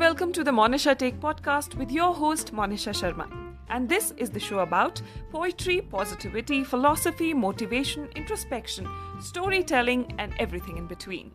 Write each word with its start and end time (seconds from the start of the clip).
welcome 0.00 0.32
to 0.32 0.42
the 0.42 0.50
Monisha 0.50 0.96
Take 0.96 1.16
podcast 1.20 1.74
with 1.74 1.90
your 1.92 2.14
host 2.14 2.54
Monisha 2.54 2.92
Sharma. 2.98 3.26
And 3.68 3.86
this 3.86 4.14
is 4.16 4.30
the 4.30 4.40
show 4.40 4.60
about 4.60 5.02
poetry, 5.30 5.82
positivity, 5.82 6.64
philosophy, 6.64 7.34
motivation, 7.34 8.08
introspection, 8.16 8.88
storytelling 9.20 10.06
and 10.18 10.32
everything 10.38 10.78
in 10.78 10.86
between. 10.94 11.30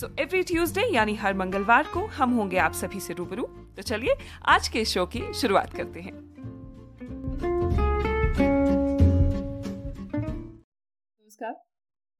So 0.00 0.08
every 0.20 0.42
Tuesday 0.48 0.82
यानी 0.94 1.14
हर 1.22 1.34
मंगलवार 1.34 1.86
को 1.94 2.06
हम 2.16 2.34
होंगे 2.34 2.58
आप 2.58 2.72
सभी 2.72 3.00
से 3.00 3.14
रूबरू 3.14 3.42
तो 3.76 3.82
चलिए 3.82 4.14
आज 4.48 4.68
के 4.76 4.84
शो 4.84 5.04
की 5.14 5.22
शुरुआत 5.40 5.74
करते 5.76 6.00
हैं 6.00 6.12
नमस्कार 11.18 11.54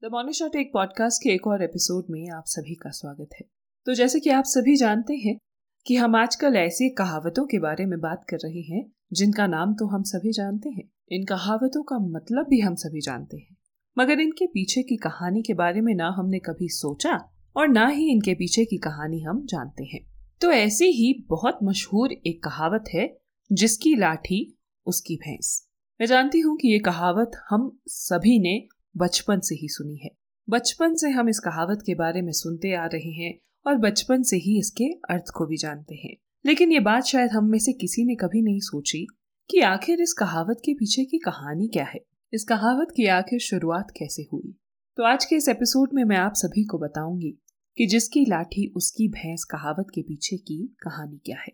द 0.02 0.12
मोनिशा 0.12 0.48
टेक 0.52 0.70
पॉडकास्ट 0.74 1.22
के 1.22 1.34
एक 1.34 1.46
और 1.46 1.62
एपिसोड 1.64 2.10
में 2.10 2.24
आप 2.38 2.56
सभी 2.56 2.74
का 2.82 2.90
स्वागत 3.02 3.38
है 3.40 3.46
तो 3.86 3.94
जैसे 4.02 4.20
कि 4.20 4.30
आप 4.40 4.44
सभी 4.56 4.76
जानते 4.76 5.14
हैं 5.26 5.38
कि 5.86 5.96
हम 5.96 6.16
आजकल 6.16 6.56
ऐसी 6.56 6.88
कहावतों 6.88 7.46
के 7.46 7.58
बारे 7.58 7.86
में 7.86 8.00
बात 8.00 8.24
कर 8.24 8.36
रहे 8.36 8.60
हैं, 8.60 8.92
जिनका 9.12 9.46
नाम 9.46 9.74
तो 9.74 9.86
हम 9.86 10.02
सभी 10.02 10.32
जानते 10.32 10.68
हैं। 10.68 10.90
इन 11.12 11.24
कहावतों 11.24 11.82
का 11.82 11.98
मतलब 11.98 12.46
भी 12.48 12.60
हम 12.60 12.74
सभी 12.74 13.00
जानते 13.00 13.36
हैं। 13.36 13.56
मगर 13.98 14.20
इनके 14.20 14.46
पीछे 14.46 14.82
की 14.82 14.96
कहानी 14.96 15.42
के 15.42 15.54
बारे 15.54 15.80
में 15.80 15.94
ना 15.94 16.08
हमने 16.08 16.38
कभी 16.38 16.68
सोचा 16.68 17.30
और 17.56 17.68
ना 17.68 17.86
ही 17.86 18.10
इनके 18.10 18.34
पीछे 18.34 18.64
की 18.64 18.78
कहानी 18.78 19.20
हम 19.20 19.46
जानते 19.46 19.84
हैं। 19.84 20.06
तो 20.40 20.50
ऐसी 20.50 20.84
ही 20.84 21.26
बहुत 21.28 21.58
मशहूर 21.62 22.12
एक 22.12 22.44
कहावत 22.44 22.84
है, 22.94 23.18
जिसकी 23.52 23.96
लाठी, 23.96 24.58
उसकी 24.86 25.16
भैंस। 25.16 25.68
मैं 26.00 26.08
जानती 26.08 26.40
हूँ 26.40 26.56
कि 26.56 26.68
ये 26.68 26.78
कहावत 26.78 27.30
हम 27.50 27.78
सभी 27.86 28.38
ने 28.38 28.66
बचपन 28.96 29.40
से 29.40 29.54
ही 29.54 29.68
सुनी 29.68 29.96
है। 29.96 30.10
बचपन 30.50 30.94
से 30.94 31.10
हम 31.10 31.28
इस 31.28 31.38
कहावत 31.38 31.82
के 31.86 31.94
बारे 31.94 32.22
में 32.22 32.32
सुनते 32.32 32.74
आ 32.74 32.86
रहे 32.86 33.12
हैं 33.12 33.38
और 33.66 33.76
बचपन 33.76 34.22
से 34.22 34.36
ही 34.36 34.58
इसके 34.58 34.84
अर्थ 34.84 35.24
को 35.34 35.46
भी 35.46 35.56
जानते 35.56 35.94
हैं। 35.94 36.16
लेकिन 36.46 36.72
ये 36.72 36.80
बात 36.80 37.04
शायद 37.04 37.30
हम 37.30 37.44
में 37.44 37.58
से 37.58 37.72
किसी 37.72 38.04
ने 38.04 38.14
कभी 38.14 38.42
नहीं 38.42 38.60
सोची 38.60 39.06
कि 39.50 39.60
आखिर 39.60 40.00
इस 40.00 40.12
कहावत 40.12 40.62
के 40.64 40.74
पीछे 40.74 41.04
की 41.04 41.18
कहानी 41.18 41.68
क्या 41.68 41.84
है। 41.84 42.00
इस 42.32 42.44
कहावत 42.44 42.88
की 42.96 43.06
आखिर 43.06 43.38
शुरुआत 43.38 43.90
कैसे 43.90 44.22
हुई? 44.32 44.54
तो 44.96 45.02
आज 45.02 45.24
के 45.24 45.36
इस 45.36 45.48
एपिसोड 45.48 45.90
में 45.94 46.04
मैं 46.04 46.16
आप 46.16 46.32
सभी 46.34 46.64
को 46.64 46.78
बताऊँगी 46.78 47.38
कि 47.76 47.86
जिसकी 47.86 48.24
लाठी 48.24 48.72
उसकी 48.76 49.08
भैंस 49.08 49.44
कहावत 49.44 49.86
के 49.94 50.02
पीछे 50.02 50.36
की 50.36 50.76
कहानी 50.82 51.20
क्या 51.24 51.36
है। 51.36 51.52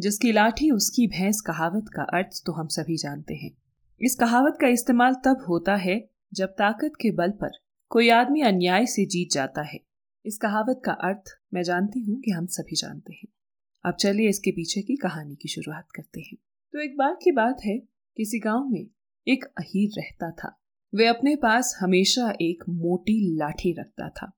जिसकी 0.00 0.32
लाठी 0.32 0.70
उसकी 0.70 1.06
भैंस 1.06 1.40
कहावत 1.40 1.84
का 1.96 2.02
अर्थ 2.02 2.42
तो 2.46 2.52
हम 2.52 2.66
सभी 2.66 2.96
जानते 2.96 3.34
हैं। 3.34 3.50
इस 4.00 4.14
कहावत 4.14 4.58
का 4.60 4.68
इस्तेमाल 4.68 5.14
तब 5.14 5.44
होता 5.48 5.76
है 5.76 6.10
जब 6.34 6.46
ताकत 6.46 6.92
के 7.00 7.10
बल 7.10 7.30
पर 7.30 7.50
कोई 7.88 8.08
आदमी 8.08 8.40
अन्याय 8.40 8.86
से 8.86 9.06
जीत 9.06 9.28
जाता 9.32 9.62
है। 9.62 9.80
इस 10.26 10.38
कहावत 10.38 10.82
का 10.84 10.92
अर्थ 10.92 11.24
मैं 11.54 11.62
जानती 11.62 12.00
हूँ 12.00 12.20
कि 12.20 12.30
हम 12.30 12.46
सभी 12.46 12.76
जानते 12.76 13.12
हैं। 13.12 13.28
अब 13.84 13.94
चलिए 13.94 14.28
इसके 14.28 14.50
पीछे 14.50 14.82
की 14.82 14.96
कहानी 14.96 15.34
की 15.34 15.48
शुरुआत 15.48 15.86
करते 15.96 16.20
हैं। 16.20 16.36
तो 16.72 16.82
एक 16.82 16.96
बार 16.96 17.18
की 17.22 17.32
बात 17.32 17.56
है, 17.64 17.78
किसी 18.16 18.38
गाँव 18.38 18.68
में 18.68 18.86
एक 19.28 19.44
अहीर 19.44 19.90
रहता 19.98 20.30
था। 20.30 20.62
वे 20.94 21.06
अपने 21.06 21.36
पास 21.36 21.76
हमेशा 21.80 22.32
एक 22.40 22.64
मोटी 22.68 23.36
लाठी 23.36 23.72
रखता 23.72 24.08
था 24.08 24.30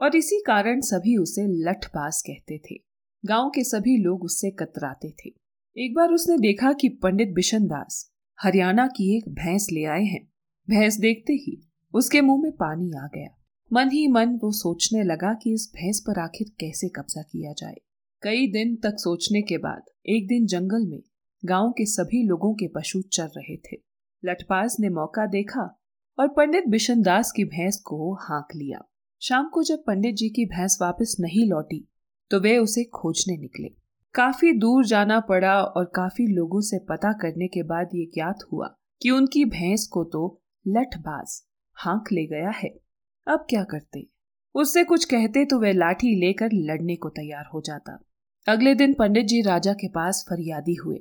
और 0.00 0.16
इसी 0.16 0.42
कारण 0.46 0.80
सभी 0.80 1.16
उसे 1.16 1.46
लठबाज 1.46 2.22
कहते 2.22 2.60
थे। 2.70 2.80
गाँव 3.24 3.50
के 3.50 3.64
सभी 3.64 3.96
लोग 3.96 4.24
उससे 4.24 4.50
कतराते 4.50 5.10
थे। 5.10 5.30
एक 5.76 5.94
बार 5.94 6.08
उसने 6.08 6.38
देखा 6.38 6.72
कि 6.72 6.88
पंडित 6.88 7.28
बिशन 7.28 7.66
दास 7.66 8.12
हरियाणा 8.38 8.86
की 8.86 9.16
एक 9.16 9.28
भैंस 9.28 9.68
ले 9.72 9.84
आए 9.84 10.04
हैं। 10.04 10.24
भैंस 10.70 10.98
देखते 10.98 11.32
ही 11.32 11.62
उसके 11.94 12.20
मुँह 12.20 12.42
में 12.42 12.52
पानी 12.52 12.92
आ 12.96 13.06
गया। 13.06 13.43
मन 13.72 13.90
ही 13.90 14.06
मन 14.08 14.34
वो 14.42 14.50
सोचने 14.52 15.02
लगा 15.02 15.32
कि 15.34 15.52
इस 15.52 15.70
भैंस 15.74 16.00
पर 16.00 16.18
आखिर 16.20 16.50
कैसे 16.60 16.88
कब्जा 16.88 17.22
किया 17.22 17.52
जाए। 17.52 17.76
कई 18.22 18.46
दिन 18.46 18.76
तक 18.76 18.96
सोचने 18.98 19.42
के 19.42 19.58
बाद, 19.58 19.82
एक 20.06 20.26
दिन 20.28 20.46
जंगल 20.46 20.86
में, 20.86 21.02
गाँव 21.44 21.70
के 21.70 21.86
सभी 21.86 22.22
लोगों 22.28 22.54
के 22.54 22.68
पशु 22.68 23.00
चल 23.02 23.28
रहे 23.36 23.56
थे। 23.56 23.76
लटपाज 24.24 24.76
ने 24.80 24.88
मौका 24.88 25.26
देखा 25.26 25.80
और 26.18 26.28
पंडित 26.28 26.68
बिशन 26.68 27.02
दास 27.02 27.32
की 27.32 27.44
भैंस 27.44 27.76
को 27.76 28.14
हाँक 28.14 28.48
लिया। 28.56 28.80
शाम 29.22 29.48
को 29.48 29.62
जब 29.62 29.84
पंडित 29.86 30.14
जी 30.14 30.28
की 30.28 30.44
भैंस 30.46 30.78
वापस 30.82 31.16
नहीं 31.20 31.48
लौटी 31.50 31.88
तो 32.30 32.40
वे 32.40 32.56
उसे 32.58 32.84
खोजने 32.84 33.36
निकले। 33.36 33.68
काफ़ी 34.14 34.52
दूर 34.52 34.84
जाना 34.86 35.20
पड़ा 35.20 35.54
और 35.54 35.84
काफ़ी 35.84 36.26
लोगों 36.26 36.60
से 36.60 36.78
पता 36.78 37.12
करने 37.12 37.48
के 37.48 37.62
बाद 37.62 37.88
ये 37.94 38.04
ज्ञात 38.04 38.44
हुआ 38.52 38.74
कि 39.02 39.10
उनकी 39.10 39.44
भैंस 39.44 39.86
को 39.86 40.04
तो 40.04 40.42
लठबाज 40.66 41.42
हाँक 41.76 42.12
ले 42.12 42.26
गया 42.26 42.50
है। 42.50 42.74
अब 43.26 43.46
क्या 43.50 43.62
करते? 43.64 44.06
उससे 44.54 44.84
कुछ 44.84 45.04
कहते 45.04 45.44
तो 45.44 45.58
वह 45.60 45.72
लाठी 45.72 46.14
लेकर 46.20 46.50
लड़ने 46.54 46.96
को 46.96 47.08
तैयार 47.08 47.44
हो 47.54 47.60
जाता। 47.60 47.98
अगले 48.46 48.74
दिन 48.74 48.94
पंडित 48.94 49.26
जी 49.26 49.40
राजा 49.42 49.72
के 49.72 49.88
पास 49.88 50.24
फरियादी 50.30 50.74
हुए। 50.74 50.98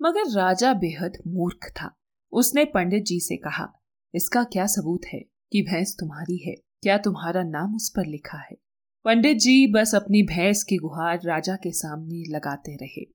मगर 0.00 0.30
राजा 0.30 0.72
बेहद 0.74 1.18
मूर्ख 1.26 1.70
था। 1.70 1.94
उसने 2.32 2.64
पंडित 2.64 3.04
जी 3.04 3.20
से 3.20 3.36
कहा, 3.36 3.66
इसका 4.14 4.44
क्या 4.44 4.66
सबूत 4.66 5.00
है 5.12 5.20
कि 5.52 5.62
भैंस 5.62 5.96
तुम्हारी 6.00 6.36
है? 6.36 6.54
क्या 6.82 6.98
तुम्हारा 6.98 7.42
नाम 7.42 7.74
उस 7.76 7.92
पर 7.96 8.06
लिखा 8.06 8.38
है? 8.38 8.56
पंडित 9.04 9.38
जी 9.38 9.66
बस 9.66 9.94
अपनी 9.94 10.22
भैंस 10.22 10.62
की 10.62 10.76
गुहार 10.76 11.20
राजा 11.24 11.56
के 11.56 11.70
सामने 11.72 12.22
लगाते 12.28 12.76
रहे। 12.76 13.06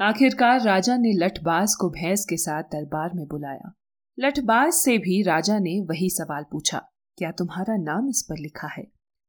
आखिरकार 0.00 0.60
राजा 0.60 0.96
ने 0.96 1.12
लठबाज 1.12 1.74
को 1.74 1.90
भैंस 1.90 2.24
के 2.24 2.36
साथ 2.36 2.62
दरबार 2.62 3.10
में 3.14 3.26
बुलाया। 3.26 3.72
लठबाज 4.18 4.72
से 4.72 4.98
भी 4.98 5.22
राजा 5.22 5.58
ने 5.58 5.80
वही 5.80 6.10
सवाल 6.10 6.44
पूछा। 6.52 6.86
क्या 7.20 7.30
तुम्हारा 7.30 7.76
नाम 7.76 8.08
इस 8.08 8.22
पर 8.22 8.38
लिखा 8.38 8.68
है? 8.68 8.82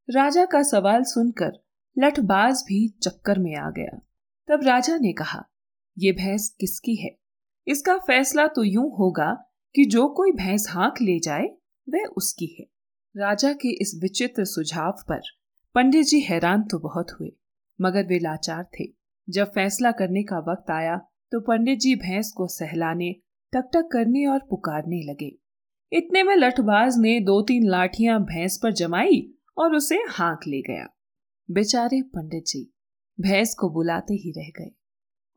राजा 0.09 0.43
का 0.45 0.61
सवाल 0.63 1.03
सुनकर 1.03 1.57
लठबाज 1.97 2.61
भी 2.67 2.77
चक्कर 3.03 3.39
में 3.39 3.55
आ 3.55 3.69
गया। 3.69 3.97
तब 4.49 4.63
राजा 4.63 4.95
ने 4.97 5.11
कहा, 5.13 5.43
ये 5.97 6.11
भैंस 6.11 6.47
किसकी 6.59 6.95
है? 6.95 7.09
इसका 7.67 7.97
फैसला 7.97 8.45
तो 8.47 8.63
यूँ 8.63 8.85
होगा 8.99 9.31
कि 9.75 9.85
जो 9.85 10.07
कोई 10.09 10.31
भैंस 10.31 10.67
हाँक 10.69 11.01
ले 11.01 11.17
जाए, 11.19 11.49
वह 11.87 12.05
उसकी 12.17 12.45
है। 12.59 12.65
राजा 13.15 13.51
के 13.53 13.73
इस 13.81 13.93
विचित्र 14.01 14.45
सुझाव 14.45 15.03
पर 15.09 15.21
पंडित 15.75 16.05
जी 16.05 16.19
हैरान 16.21 16.63
तो 16.63 16.79
बहुत 16.79 17.11
हुए, 17.11 17.31
मगर 17.79 18.07
वे 18.07 18.19
लाचार 18.19 18.63
थे। 18.79 18.91
जब 19.27 19.51
फैसला 19.51 19.91
करने 19.91 20.23
का 20.23 20.39
वक्त 20.47 20.71
आया 20.71 20.97
तो 21.31 21.39
पंडित 21.41 21.79
जी 21.79 21.95
भैंस 21.97 22.31
को 22.37 22.47
सहलाने, 22.49 23.13
टकटक 23.53 23.89
करने 23.91 24.25
और 24.25 24.39
पुकारने 24.49 25.03
लगे। 25.03 25.31
इतने 25.91 26.23
में 26.23 26.35
लठबाज 26.35 26.97
ने 26.97 27.19
दो 27.19 27.41
तीन 27.41 27.67
लाठियाँ 27.67 28.19
भैंस 28.19 28.59
पर 28.63 28.71
जमाई 28.71 29.21
और 29.57 29.75
उसे 29.75 29.95
हाँक 30.09 30.47
ले 30.47 30.61
गया। 30.61 30.85
बेचारे 31.49 32.01
पंडित 32.01 32.43
जी, 32.47 32.63
भैंस 33.19 33.55
को 33.59 33.69
बुलाते 33.69 34.13
ही 34.13 34.31
रह 34.31 34.49
गए 34.59 34.71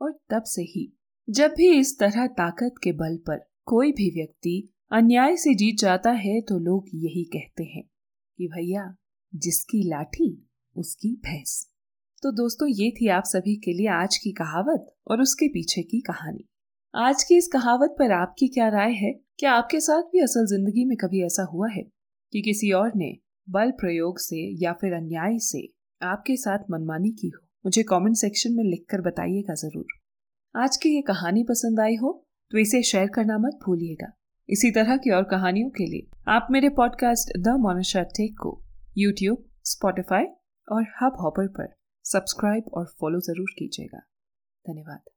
और 0.01 0.13
तब 0.31 0.43
से 0.43 0.63
ही, 0.63 0.93
जब 1.29 1.55
भी 1.57 1.71
इस 1.71 1.99
तरह 1.99 2.27
ताकत 2.27 2.75
के 2.83 2.93
बल 2.93 3.17
पर 3.17 3.39
कोई 3.65 3.93
भी 3.93 4.11
व्यक्ति 4.11 4.71
अन्याय 4.93 5.37
से 5.37 5.55
जीत 5.55 5.79
जाता 5.79 6.11
है 6.11 6.41
तो 6.41 6.59
लोग 6.59 6.89
यही 6.95 7.25
कहते 7.25 7.65
हैं 7.65 7.83
कि 8.39 8.49
भैया, 8.49 8.95
जिसकी 9.35 9.83
लाठी, 9.89 10.49
उसकी 10.77 11.15
भैंस। 11.25 11.71
तो 12.23 12.33
दोस्तों, 12.33 12.69
ये 12.69 12.91
थी 12.91 13.09
आप 13.09 13.25
सभी 13.25 13.57
के 13.57 13.73
लिए 13.73 13.89
आज 13.89 14.17
की 14.17 14.33
कहावत 14.33 14.95
और 15.07 15.21
उसके 15.21 15.49
पीछे 15.49 15.83
की 15.83 16.01
कहानी। 16.01 16.45
आज 16.95 17.23
की 17.25 17.37
इस 17.37 17.49
कहावत 17.49 17.97
पर 17.99 18.13
आपकी 18.13 18.49
क्या 18.49 18.69
राय 18.69 18.93
है? 18.93 19.24
क्या 19.39 19.53
आपके 19.53 19.79
साथ 19.81 20.03
भी 20.03 20.21
असल 20.23 20.47
ज़िंदगी 20.47 20.85
में 20.85 20.97
कभी 20.97 21.25
ऐसा 21.25 21.43
हुआ 21.45 21.69
है 21.69 21.83
कि 22.33 22.41
किसी 22.43 22.71
और 22.73 22.93
ने 22.97 23.11
बल 23.49 23.71
प्रयोग 23.71 24.19
से 24.19 24.37
या 24.63 24.73
फिर 24.73 24.93
अन्याय 24.93 25.39
से 25.41 25.63
आपके 26.01 26.37
साथ 26.37 26.71
मनमानी 26.71 27.11
की 27.11 27.29
हो? 27.29 27.41
मुझे 27.65 27.83
कमेंट 27.83 28.17
सेक्शन 28.17 28.53
में 28.53 28.65
लिखकर 28.65 29.01
बताइएगा 29.01 29.55
ज़रूर। 29.55 29.87
आज 30.55 30.77
की 30.77 30.95
ये 30.95 31.01
कहानी 31.03 31.43
पसंद 31.45 31.81
आई 31.81 31.97
हो 31.97 32.13
तो 32.53 32.59
इसे 32.59 32.83
शेयर 32.83 33.09
करना 33.15 33.39
मत 33.39 33.59
भूलिएगा। 33.67 34.13
इसी 34.49 34.71
तरह 34.71 34.97
की 34.97 35.11
और 35.11 35.25
कहानियों 35.25 35.71
के 35.71 35.87
लिए 35.87 36.07
आप 36.29 36.49
मेरे 36.51 36.69
पॉडकास्ट 36.77 37.37
द 37.39 37.57
मोनिशा 37.61 38.03
टेक 38.17 38.37
को 38.43 38.61
यूट्यूब 38.99 39.45
स्पॉटिफाई 39.65 40.27
और 40.69 40.87
हब 41.01 41.17
हॉपर 41.21 41.49
पर 41.59 41.75
सब्सक्राइब 42.05 42.71
और 42.75 42.87
फॉलो 43.01 43.21
ज़रूर 43.23 43.55
कीजिएगा। 43.59 43.99
धन्यवाद। 44.65 45.14